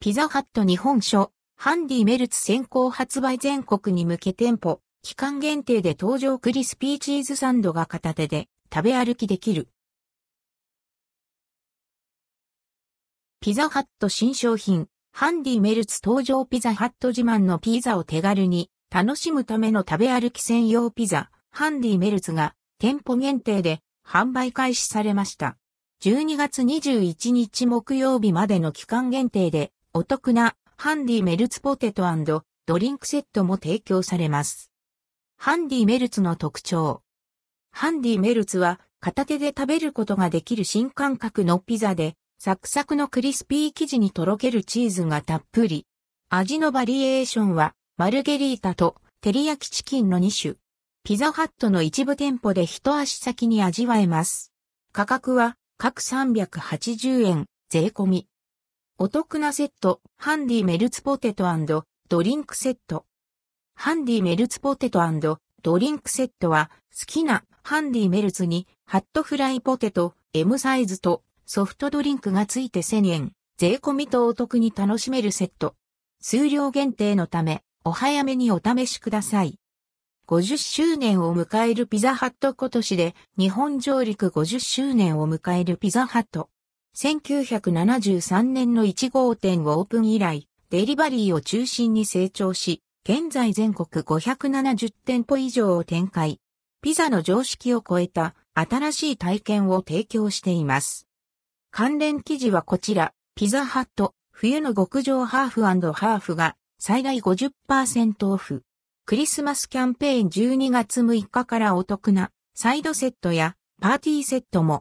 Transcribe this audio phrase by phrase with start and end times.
[0.00, 9.68] ピザハット日本書、ハンディメルツ先行発売全国に向け店舗、期間限定で登場クリスピーチーズサンドが片手で食べ歩きできる。
[13.40, 25.56] ピザハット新商品、ハンディメルツ登場ピザハット自慢のピザを手軽に楽しむための食べ歩き専用ピザ、ハンディメルツが店舗限定で販売開始されました。
[26.04, 32.04] 12月21日木曜日までの期間限定でお得なハンディメルツポテト
[32.66, 34.70] ドリンクセットも提供されます。
[35.36, 37.02] ハンディメルツの特徴。
[37.72, 45.84] ハンディメルツは片手で食べることができる新感覚のピザで、サクサクのクリスピー生地にとろけるチーズがたっぷり。
[46.28, 50.54] 味のバリエーションはマルゲリータと照り焼きチキンの2種。
[51.02, 54.52] ピザハットの一部店舗で一足先に味わえます。
[54.92, 58.28] 価格は各380円税込み。
[59.00, 61.46] お得なセット、ハンディメルツポテト
[62.08, 63.06] ドリンクセット。
[63.76, 65.00] ハンディメルツポテト
[65.62, 75.76] ドリンクセットは好きなハンディメルツにハットフライポテト M サイズとソフトドリンクがついて1000円、税込みとお得に楽しめるセット。
[76.20, 79.60] 数量限定のためお早めにお試しください。
[80.26, 86.50] 50周年を迎えるピザハット今年で日本上陸50周年を迎えるピザハット。
[87.00, 96.40] 1973年の1号店オープン以来、デリバリーを中心に成長し、現在全国570店舗以上を展開。
[96.82, 101.06] ピザの常識を超えた新しい体験を提供しています。
[101.70, 108.64] 関連記事はこちら、ピザハット、冬の極上ハーフハーフが最大50%オフ。
[109.06, 114.76] クリスマスキャンペーン12月6日からお得なサイドセットやパーティーセットも